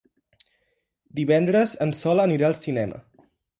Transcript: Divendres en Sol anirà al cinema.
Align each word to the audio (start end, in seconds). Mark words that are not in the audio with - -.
Divendres 1.19 1.77
en 1.87 1.95
Sol 2.01 2.25
anirà 2.25 2.51
al 2.51 2.59
cinema. 2.65 3.01